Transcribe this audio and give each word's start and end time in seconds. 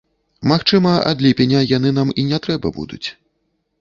Магчыма, 0.51 0.93
ад 1.11 1.21
ліпеня 1.25 1.59
яны 1.77 1.89
нам 2.01 2.09
і 2.23 2.27
не 2.31 2.39
трэба 2.47 2.67
будуць. 2.79 3.03